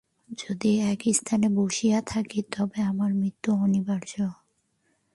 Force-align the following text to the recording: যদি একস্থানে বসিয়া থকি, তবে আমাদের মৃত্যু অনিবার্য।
যদি 0.37 0.71
একস্থানে 0.91 1.47
বসিয়া 1.55 1.99
থকি, 2.01 2.39
তবে 2.51 2.79
আমাদের 2.81 3.15
মৃত্যু 3.15 3.49
অনিবার্য। 3.55 4.13